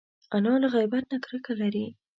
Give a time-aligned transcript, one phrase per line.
[0.35, 1.85] انا له غیبت نه کرکه لري